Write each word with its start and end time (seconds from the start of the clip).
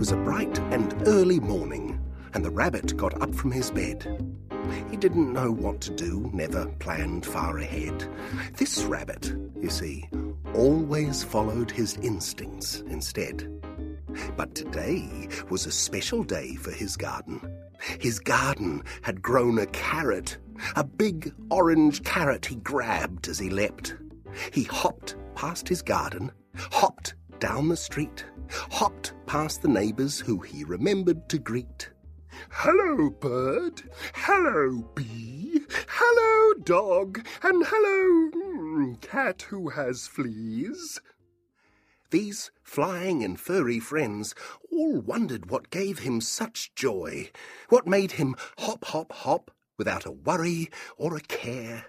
was 0.00 0.12
a 0.12 0.16
bright 0.16 0.58
and 0.72 0.94
early 1.06 1.38
morning, 1.38 2.00
and 2.32 2.42
the 2.42 2.50
rabbit 2.50 2.96
got 2.96 3.20
up 3.20 3.34
from 3.34 3.52
his 3.52 3.70
bed. 3.70 4.24
He 4.90 4.96
didn't 4.96 5.30
know 5.30 5.52
what 5.52 5.82
to 5.82 5.94
do, 5.94 6.30
never 6.32 6.68
planned 6.78 7.26
far 7.26 7.58
ahead. 7.58 8.08
This 8.56 8.82
rabbit, 8.84 9.36
you 9.60 9.68
see, 9.68 10.08
always 10.54 11.22
followed 11.22 11.70
his 11.70 11.98
instincts 11.98 12.80
instead. 12.86 13.46
But 14.38 14.54
today 14.54 15.28
was 15.50 15.66
a 15.66 15.70
special 15.70 16.24
day 16.24 16.54
for 16.54 16.70
his 16.70 16.96
garden. 16.96 17.38
His 17.98 18.18
garden 18.18 18.82
had 19.02 19.20
grown 19.20 19.58
a 19.58 19.66
carrot, 19.66 20.38
a 20.76 20.84
big 20.84 21.30
orange 21.50 22.04
carrot 22.04 22.46
he 22.46 22.56
grabbed 22.56 23.28
as 23.28 23.38
he 23.38 23.50
leapt. 23.50 23.96
He 24.50 24.62
hopped 24.62 25.16
past 25.34 25.68
his 25.68 25.82
garden, 25.82 26.32
hopped 26.56 27.16
down 27.40 27.68
the 27.68 27.76
street, 27.76 28.24
hopped 28.70 29.14
past 29.26 29.62
the 29.62 29.68
neighbours 29.68 30.20
who 30.20 30.38
he 30.40 30.62
remembered 30.62 31.28
to 31.30 31.38
greet. 31.38 31.88
Hello, 32.50 33.10
bird. 33.10 33.82
Hello, 34.14 34.88
bee. 34.94 35.62
Hello, 35.88 36.54
dog. 36.62 37.26
And 37.42 37.64
hello, 37.66 38.30
mm, 38.30 39.00
cat 39.00 39.42
who 39.48 39.70
has 39.70 40.06
fleas. 40.06 41.00
These 42.10 42.50
flying 42.62 43.24
and 43.24 43.40
furry 43.40 43.80
friends 43.80 44.34
all 44.70 45.00
wondered 45.00 45.50
what 45.50 45.70
gave 45.70 46.00
him 46.00 46.20
such 46.20 46.74
joy, 46.74 47.30
what 47.68 47.86
made 47.86 48.12
him 48.12 48.36
hop, 48.58 48.84
hop, 48.86 49.12
hop 49.12 49.50
without 49.78 50.04
a 50.04 50.12
worry 50.12 50.70
or 50.98 51.16
a 51.16 51.20
care. 51.20 51.86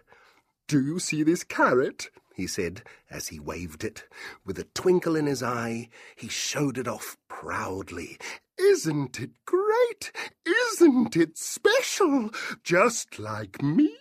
Do 0.68 0.82
you 0.82 1.00
see 1.00 1.24
this 1.24 1.44
carrot? 1.44 2.10
He 2.36 2.48
said 2.48 2.84
as 3.10 3.28
he 3.28 3.40
waved 3.40 3.84
it. 3.84 4.04
With 4.46 4.58
a 4.60 4.64
twinkle 4.64 5.16
in 5.16 5.26
his 5.26 5.44
eye, 5.44 5.90
he 6.16 6.28
showed 6.28 6.78
it 6.78 6.88
off 6.88 7.18
proudly. 7.28 8.18
Isn't 8.58 9.20
it 9.20 9.32
great? 9.46 10.12
Isn't 10.46 11.16
it 11.16 11.38
special? 11.38 12.30
Just 12.64 13.20
like 13.20 13.62
me. 13.62 13.96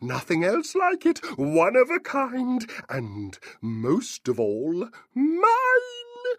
Nothing 0.00 0.44
else 0.44 0.74
like 0.74 1.04
it, 1.04 1.18
one 1.38 1.76
of 1.76 1.90
a 1.90 1.98
kind, 2.00 2.68
and 2.88 3.38
most 3.60 4.28
of 4.28 4.38
all, 4.38 4.88
mine. 5.14 6.36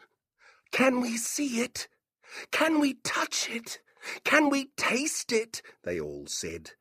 Can 0.71 1.01
we 1.01 1.17
see 1.17 1.61
it? 1.61 1.87
Can 2.51 2.79
we 2.79 2.95
touch 2.95 3.49
it? 3.49 3.79
Can 4.23 4.49
we 4.49 4.69
taste 4.77 5.31
it? 5.31 5.61
They 5.83 5.99
all 5.99 6.27
said. 6.27 6.71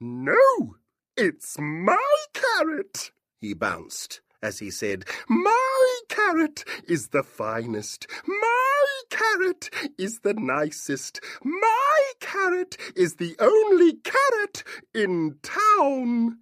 No, 0.00 0.76
it's 1.16 1.56
my 1.58 2.24
carrot, 2.34 3.12
he 3.42 3.52
bounced 3.52 4.22
as 4.42 4.58
he 4.58 4.70
said, 4.70 5.04
My 5.28 6.00
carrot 6.08 6.64
is 6.88 7.08
the 7.08 7.22
finest. 7.22 8.06
My 8.26 9.02
carrot 9.08 9.70
is 9.96 10.20
the 10.20 10.34
nicest. 10.34 11.20
My 11.44 12.12
carrot 12.20 12.76
is 12.96 13.16
the 13.16 13.36
only 13.38 13.94
carrot 13.94 14.64
in 14.92 15.36
town. 15.42 16.38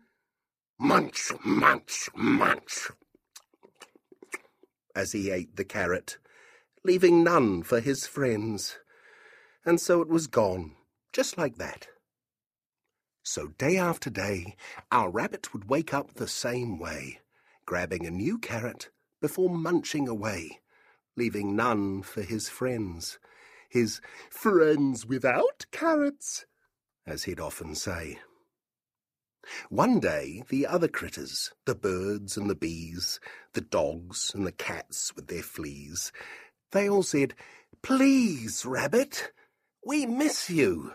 Munch, 0.79 1.31
munch, 1.45 2.09
munch. 2.17 2.89
As 4.97 5.13
he 5.13 5.31
ate 5.31 5.57
the 5.57 5.65
carrot, 5.65 6.17
leaving 6.83 7.23
none 7.23 7.63
for 7.63 7.81
his 7.81 8.07
friends. 8.07 8.79
And 9.65 9.79
so 9.79 10.01
it 10.01 10.09
was 10.09 10.27
gone, 10.27 10.73
just 11.13 11.37
like 11.37 11.57
that. 11.57 11.89
So 13.23 13.49
day 13.59 13.77
after 13.77 14.11
day, 14.11 14.57
our 14.91 15.11
rabbit 15.11 15.53
would 15.53 15.69
wake 15.69 15.93
up 15.93 16.15
the 16.15 16.29
same 16.29 16.79
way 16.79 17.21
grabbing 17.71 18.05
a 18.05 18.11
new 18.11 18.37
carrot 18.37 18.91
before 19.21 19.49
munching 19.49 20.09
away, 20.09 20.59
leaving 21.17 21.55
none 21.55 22.03
for 22.03 22.21
his 22.21 22.49
friends, 22.49 23.21
his 23.69 24.01
friends 24.29 25.07
without 25.07 25.67
carrots, 25.71 26.47
as 27.07 27.23
he'd 27.25 27.39
often 27.39 27.77
say. 27.77 28.19
One 29.69 30.01
day, 30.01 30.43
the 30.49 30.67
other 30.67 30.89
critters, 30.89 31.53
the 31.65 31.77
birds 31.77 32.37
and 32.37 32.51
the 32.51 32.57
bees, 32.57 33.21
the 33.53 33.61
dogs 33.61 34.33
and 34.35 34.45
the 34.45 34.53
cats 34.53 35.15
with 35.15 35.29
their 35.29 35.43
fleas, 35.43 36.11
they 36.73 36.89
all 36.89 37.05
said, 37.05 37.35
Please, 37.83 38.67
Rabbit, 38.67 39.31
we 39.87 40.07
miss 40.07 40.51
you. 40.51 40.95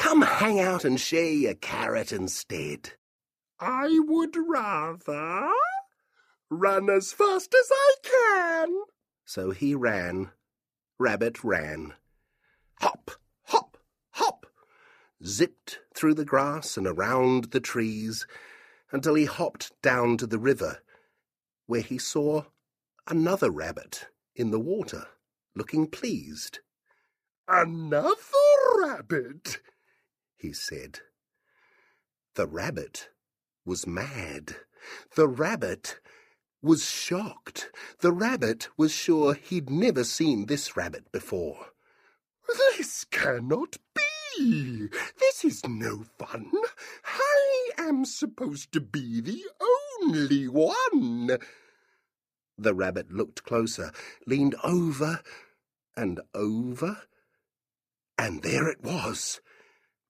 Come 0.00 0.22
hang 0.22 0.58
out 0.58 0.84
and 0.84 0.98
share 0.98 1.30
your 1.30 1.54
carrot 1.54 2.10
instead. 2.10 2.94
I 3.60 4.00
would 4.08 4.34
rather, 4.36 5.52
Run 6.50 6.90
as 6.90 7.12
fast 7.12 7.54
as 7.54 7.70
I 7.70 7.94
can. 8.02 8.82
So 9.24 9.52
he 9.52 9.76
ran. 9.76 10.32
Rabbit 10.98 11.44
ran. 11.44 11.94
Hop, 12.80 13.12
hop, 13.44 13.76
hop. 14.12 14.46
Zipped 15.24 15.78
through 15.94 16.14
the 16.14 16.24
grass 16.24 16.76
and 16.76 16.88
around 16.88 17.52
the 17.52 17.60
trees 17.60 18.26
until 18.90 19.14
he 19.14 19.26
hopped 19.26 19.70
down 19.80 20.16
to 20.16 20.26
the 20.26 20.40
river, 20.40 20.80
where 21.66 21.82
he 21.82 21.98
saw 21.98 22.42
another 23.06 23.50
rabbit 23.50 24.06
in 24.34 24.50
the 24.50 24.58
water, 24.58 25.06
looking 25.54 25.86
pleased. 25.86 26.58
Another 27.46 28.16
rabbit, 28.80 29.60
he 30.40 30.52
said. 30.52 31.00
The 32.34 32.46
rabbit 32.46 33.10
was 33.64 33.86
mad. 33.86 34.56
The 35.14 35.28
rabbit 35.28 36.00
was 36.62 36.84
shocked. 36.84 37.70
The 38.00 38.12
rabbit 38.12 38.68
was 38.76 38.92
sure 38.92 39.34
he'd 39.34 39.68
never 39.68 40.04
seen 40.04 40.46
this 40.46 40.76
rabbit 40.76 41.12
before. 41.12 41.66
This 42.76 43.04
cannot 43.04 43.76
be. 43.94 44.88
This 45.18 45.44
is 45.44 45.66
no 45.66 46.04
fun. 46.18 46.50
I 47.04 47.70
am 47.78 48.04
supposed 48.04 48.72
to 48.72 48.80
be 48.80 49.20
the 49.20 49.44
only 50.00 50.48
one. 50.48 51.38
The 52.56 52.74
rabbit 52.74 53.12
looked 53.12 53.44
closer, 53.44 53.92
leaned 54.26 54.54
over 54.64 55.20
and 55.96 56.20
over, 56.34 57.02
and 58.18 58.42
there 58.42 58.68
it 58.68 58.82
was. 58.82 59.40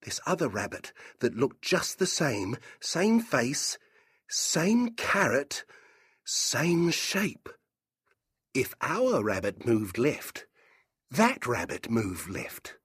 This 0.02 0.20
other 0.26 0.48
rabbit 0.48 0.92
that 1.20 1.36
looked 1.36 1.62
just 1.62 1.98
the 1.98 2.06
same, 2.06 2.56
same 2.80 3.20
face, 3.20 3.78
same 4.28 4.90
carrot, 4.94 5.64
same 6.24 6.90
shape. 6.90 7.48
If 8.54 8.74
our 8.80 9.22
rabbit 9.22 9.66
moved 9.66 9.98
left, 9.98 10.46
that 11.10 11.46
rabbit 11.46 11.90
moved 11.90 12.28
left. 12.30 12.76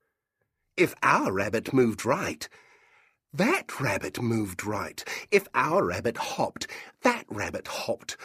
If 0.76 0.94
our 1.02 1.31
rabbit 1.31 1.74
moved 1.74 2.06
right, 2.06 2.48
that 3.34 3.80
rabbit 3.80 4.22
moved 4.22 4.66
right. 4.66 5.03
If 5.32 5.47
our 5.53 5.86
rabbit 5.86 6.18
hopped, 6.18 6.68
that 7.03 7.26
rabbit 7.30 7.68
hopped. 7.68 8.18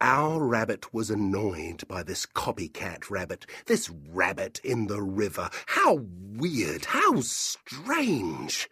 Our 0.00 0.46
rabbit 0.46 0.94
was 0.94 1.10
annoyed 1.10 1.86
by 1.88 2.02
this 2.02 2.24
copycat 2.24 3.10
rabbit, 3.10 3.46
this 3.66 3.90
rabbit 3.90 4.60
in 4.62 4.86
the 4.86 5.02
river. 5.02 5.50
How 5.66 6.00
weird, 6.02 6.84
how 6.86 7.20
strange. 7.20 8.68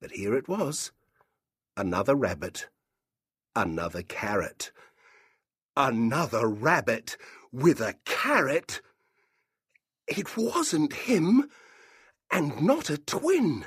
But 0.00 0.12
here 0.12 0.34
it 0.34 0.48
was, 0.48 0.92
another 1.76 2.14
rabbit 2.14 2.68
Another 3.56 4.02
carrot. 4.02 4.70
Another 5.78 6.46
rabbit 6.46 7.16
with 7.50 7.80
a 7.80 7.94
carrot. 8.04 8.82
It 10.06 10.36
wasn't 10.36 10.92
him, 10.92 11.48
and 12.30 12.60
not 12.60 12.90
a 12.90 12.98
twin. 12.98 13.64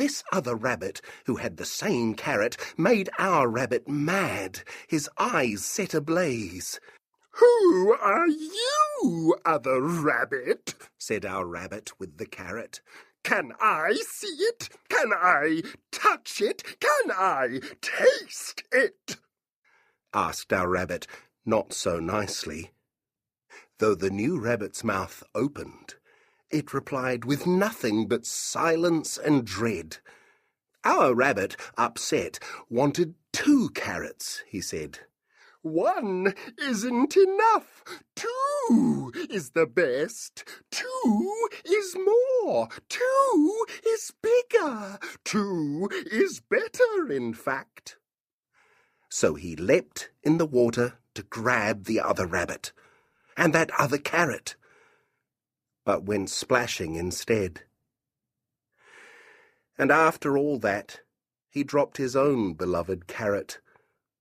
This 0.00 0.24
other 0.32 0.54
rabbit, 0.54 1.02
who 1.26 1.36
had 1.36 1.58
the 1.58 1.66
same 1.66 2.14
carrot, 2.14 2.56
made 2.78 3.10
our 3.18 3.46
rabbit 3.46 3.86
mad, 3.86 4.62
his 4.88 5.10
eyes 5.18 5.62
set 5.62 5.92
ablaze. 5.92 6.80
Who 7.32 7.94
are 8.00 8.26
you, 8.26 9.36
other 9.44 9.82
rabbit? 9.82 10.72
said 10.96 11.26
our 11.26 11.44
rabbit 11.44 11.90
with 11.98 12.16
the 12.16 12.24
carrot. 12.24 12.80
Can 13.24 13.52
I 13.60 13.92
see 14.08 14.36
it? 14.38 14.70
Can 14.88 15.12
I 15.12 15.60
touch 15.92 16.40
it? 16.40 16.62
Can 16.80 17.10
I 17.10 17.60
taste 17.82 18.62
it? 18.72 19.18
asked 20.14 20.50
our 20.50 20.70
rabbit, 20.70 21.06
not 21.44 21.74
so 21.74 22.00
nicely. 22.00 22.70
Though 23.80 23.94
the 23.94 24.08
new 24.08 24.40
rabbit's 24.40 24.82
mouth 24.82 25.22
opened, 25.34 25.96
it 26.50 26.74
replied 26.74 27.24
with 27.24 27.46
nothing 27.46 28.08
but 28.08 28.26
silence 28.26 29.18
and 29.18 29.44
dread. 29.44 29.98
Our 30.84 31.14
rabbit, 31.14 31.56
upset, 31.78 32.38
wanted 32.70 33.14
two 33.32 33.70
carrots, 33.70 34.42
he 34.48 34.60
said. 34.60 35.00
One 35.62 36.34
isn't 36.62 37.16
enough. 37.16 37.84
Two 38.16 39.12
is 39.30 39.50
the 39.50 39.66
best. 39.66 40.44
Two 40.70 41.48
is 41.64 41.96
more. 42.42 42.68
Two 42.88 43.66
is 43.86 44.12
bigger. 44.22 44.98
Two 45.24 45.88
is 46.10 46.40
better, 46.40 47.12
in 47.12 47.34
fact. 47.34 47.96
So 49.10 49.34
he 49.34 49.56
leapt 49.56 50.10
in 50.22 50.38
the 50.38 50.46
water 50.46 50.94
to 51.14 51.22
grab 51.24 51.84
the 51.84 52.00
other 52.00 52.26
rabbit. 52.26 52.72
and 53.36 53.54
that 53.54 53.70
other 53.78 53.98
carrot, 53.98 54.56
but 55.84 56.04
went 56.04 56.30
splashing 56.30 56.94
instead. 56.94 57.62
And 59.78 59.90
after 59.90 60.36
all 60.36 60.58
that, 60.58 61.00
he 61.50 61.64
dropped 61.64 61.96
his 61.96 62.14
own 62.14 62.54
beloved 62.54 63.06
carrot 63.06 63.58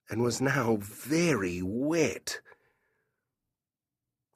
and 0.09 0.21
was 0.21 0.41
now 0.41 0.77
very 0.81 1.61
wet. 1.61 2.41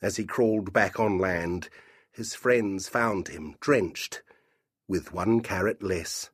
As 0.01 0.17
he 0.17 0.25
crawled 0.25 0.73
back 0.73 0.99
on 0.99 1.17
land, 1.17 1.69
his 2.11 2.35
friends 2.35 2.87
found 2.87 3.29
him 3.29 3.55
drenched, 3.59 4.21
with 4.87 5.13
one 5.13 5.39
carrot 5.39 5.81
less. 5.81 6.29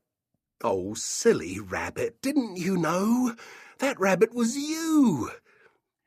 Oh, 0.62 0.94
silly 0.94 1.59
rabbit, 1.59 2.21
didn't 2.21 2.57
you 2.57 2.75
know? 2.75 3.36
That 3.77 4.00
rabbit 4.00 4.33
was 4.33 4.57
you! 4.57 5.31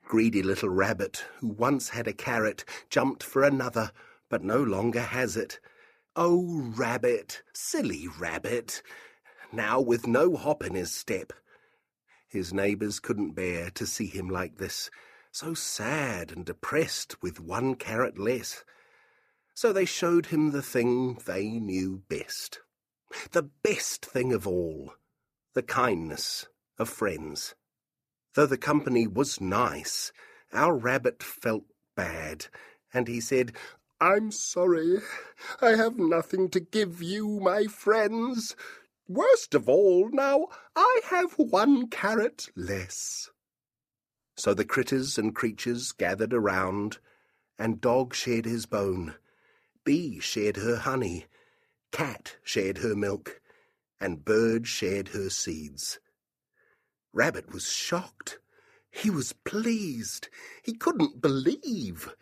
Greedy 0.05 0.43
little 0.43 0.69
rabbit, 0.69 1.25
who 1.39 1.47
once 1.47 1.89
had 1.89 2.07
a 2.07 2.13
carrot, 2.13 2.65
jumped 2.89 3.23
for 3.23 3.43
another, 3.43 3.91
but 4.33 4.43
no 4.43 4.63
longer 4.63 4.99
has 4.99 5.37
it. 5.37 5.59
Oh, 6.15 6.73
rabbit, 6.75 7.43
silly 7.53 8.07
rabbit, 8.19 8.81
now 9.51 9.79
with 9.79 10.07
no 10.07 10.35
hop 10.35 10.63
in 10.63 10.73
his 10.73 10.91
step. 10.91 11.31
His 12.27 12.51
neighbours 12.51 12.99
couldn't 12.99 13.35
bear 13.35 13.69
to 13.69 13.85
see 13.85 14.07
him 14.07 14.27
like 14.27 14.57
this, 14.57 14.89
so 15.31 15.53
sad 15.53 16.31
and 16.31 16.43
depressed 16.43 17.21
with 17.21 17.39
one 17.39 17.75
carrot 17.75 18.17
less. 18.17 18.63
So 19.53 19.71
they 19.71 19.85
showed 19.85 20.25
him 20.25 20.49
the 20.49 20.63
thing 20.63 21.19
they 21.27 21.59
knew 21.59 22.01
best. 22.09 22.59
The 23.33 23.43
best 23.43 24.03
thing 24.03 24.33
of 24.33 24.47
all, 24.47 24.95
the 25.53 25.61
kindness 25.61 26.47
of 26.79 26.89
friends. 26.89 27.53
Though 28.33 28.47
the 28.47 28.57
company 28.57 29.05
was 29.05 29.39
nice, 29.39 30.11
our 30.51 30.75
rabbit 30.75 31.21
felt 31.21 31.65
bad, 31.95 32.47
and 32.91 33.07
he 33.07 33.21
said, 33.21 33.53
I'm 34.03 34.31
sorry. 34.31 34.97
I 35.61 35.77
have 35.77 35.97
nothing 35.97 36.49
to 36.49 36.59
give 36.59 37.01
you, 37.01 37.39
my 37.39 37.67
friends. 37.67 38.53
Worst 39.07 39.55
of 39.55 39.69
all, 39.69 40.09
now 40.11 40.47
I 40.75 40.99
have 41.05 41.31
one 41.37 41.87
carrot 41.87 42.49
less. 42.53 43.29
So 44.35 44.53
the 44.53 44.65
critters 44.65 45.17
and 45.17 45.33
creatures 45.33 45.93
gathered 45.93 46.33
around, 46.33 46.97
and 47.57 47.79
Dog 47.79 48.13
shared 48.13 48.43
his 48.43 48.65
bone, 48.65 49.15
Bee 49.85 50.19
shared 50.19 50.57
her 50.57 50.75
honey, 50.75 51.27
Cat 51.93 52.35
shared 52.43 52.79
her 52.79 52.97
milk, 52.97 53.39
and 54.01 54.25
Bird 54.25 54.67
shared 54.67 55.09
her 55.09 55.29
seeds. 55.29 55.99
Rabbit 57.13 57.53
was 57.53 57.71
shocked. 57.71 58.39
He 58.91 59.09
was 59.09 59.31
pleased. 59.31 60.27
He 60.61 60.73
couldn't 60.73 61.21
believe. 61.21 62.13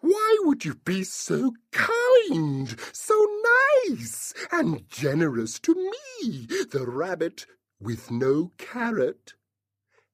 Why 0.00 0.38
would 0.42 0.64
you 0.64 0.74
be 0.74 1.04
so 1.04 1.52
kind, 1.72 2.76
so 2.92 3.26
nice, 3.88 4.34
and 4.52 4.88
generous 4.88 5.58
to 5.60 5.74
me, 5.74 6.46
the 6.70 6.86
rabbit 6.86 7.46
with 7.80 8.10
no 8.10 8.52
carrot? 8.58 9.34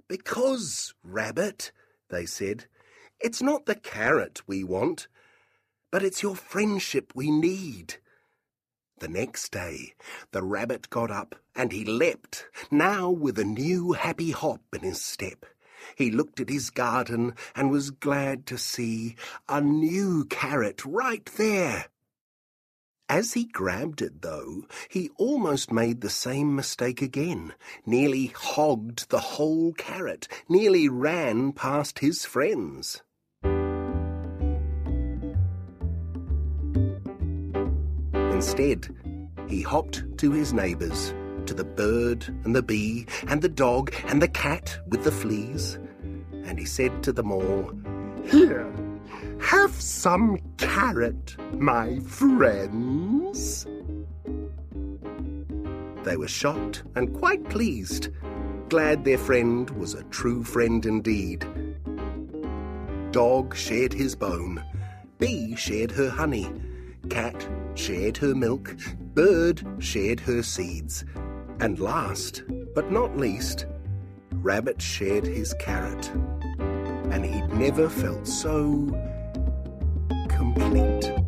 Because, 0.08 0.94
Rabbit, 1.02 1.73
they 2.11 2.26
said, 2.26 2.67
it's 3.20 3.43
not 3.43 3.67
the 3.67 3.75
carrot 3.75 4.43
we 4.46 4.62
want, 4.64 5.08
but 5.90 6.02
it's 6.02 6.23
your 6.23 6.37
friendship 6.37 7.12
we 7.14 7.31
need. 7.31 7.96
The 8.99 9.08
next 9.08 9.50
day, 9.50 9.94
the 10.31 10.43
rabbit 10.43 10.90
got 10.90 11.11
up 11.11 11.34
and 11.56 11.73
he 11.73 11.84
leapt, 11.84 12.46
now 12.70 13.11
with 13.11 13.38
a 13.38 13.44
new 13.44 13.93
happy 13.93 14.31
hop 14.31 14.62
in 14.73 14.81
his 14.81 15.00
step. 15.00 15.44
He 15.96 16.11
looked 16.11 16.40
at 16.40 16.49
his 16.49 16.70
garden 16.70 17.34
and 17.55 17.70
was 17.70 17.90
glad 17.90 18.46
to 18.46 18.58
see 18.58 19.17
a 19.49 19.61
new 19.61 20.25
carrot 20.25 20.84
right 20.84 21.25
there. 21.37 21.87
As 23.08 23.34
he 23.34 23.44
grabbed 23.44 24.00
it, 24.00 24.23
though, 24.23 24.64
he 24.88 25.11
almost 25.19 25.70
made 25.70 26.00
the 26.00 26.08
same 26.08 26.56
mistake 26.56 27.02
again, 27.02 27.52
nearly 27.84 28.32
hogged 28.34 29.11
the 29.11 29.20
whole 29.20 29.75
carrot, 29.75 30.29
nearly 30.49 30.88
ran 30.88 31.52
past 31.52 31.99
his 31.99 32.25
friends. 32.25 33.02
Instead, 38.14 38.88
he 39.46 39.61
hopped 39.61 40.02
to 40.17 40.32
his 40.32 40.55
neighbours, 40.55 41.12
to 41.53 41.63
the 41.63 41.65
bird 41.65 42.27
and 42.45 42.57
the 42.57 42.63
bee 42.63 43.07
and 43.29 43.43
the 43.43 43.49
dog 43.49 43.93
and 44.07 44.23
the 44.23 44.29
cat 44.29 44.79
with 44.89 45.05
the 45.05 45.13
fleas, 45.13 45.79
and 46.45 46.59
he 46.59 46.65
said 46.65 47.03
to 47.03 47.13
them 47.13 47.31
all, 47.31 47.71
Here, 48.25 48.73
have 49.39 49.73
some 49.73 50.39
carrot, 50.57 51.37
my 51.59 51.99
friends. 52.01 53.67
They 56.05 56.17
were 56.17 56.29
shocked 56.29 56.85
and 56.95 57.15
quite 57.15 57.45
pleased, 57.51 58.09
glad 58.71 59.05
their 59.05 59.19
friend 59.19 59.69
was 59.71 59.93
a 59.93 60.05
true 60.05 60.43
friend 60.43 60.87
indeed. 60.87 61.47
Dog 63.11 63.55
shared 63.55 63.93
his 63.93 64.17
bone, 64.17 64.65
Bee 65.19 65.55
shared 65.57 65.91
her 65.91 66.09
honey, 66.09 66.51
Cat 67.11 67.47
shared 67.75 68.17
her 68.17 68.35
milk, 68.35 68.75
Bird 69.15 69.63
shared 69.81 70.21
her 70.21 70.43
seeds, 70.43 71.05
and 71.62 71.79
last 71.79 72.43
but 72.75 72.91
not 72.91 73.17
least, 73.17 73.67
Rabbit 74.32 74.82
shared 74.82 75.25
his 75.25 75.55
carrot. 75.61 76.11
And 77.12 77.25
he'd 77.25 77.49
never 77.55 77.88
felt 77.88 78.26
so 78.26 78.88
complete. 80.29 81.22